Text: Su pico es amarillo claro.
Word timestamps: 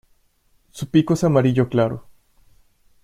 Su 0.71 0.89
pico 0.89 1.13
es 1.13 1.23
amarillo 1.23 1.69
claro. 1.69 2.07